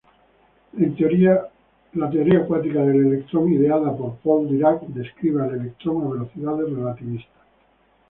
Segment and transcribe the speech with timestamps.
[0.79, 0.89] La
[2.09, 7.41] teoría cuántica del electrón ideada Paul Dirac describe al electrón a velocidades relativistas.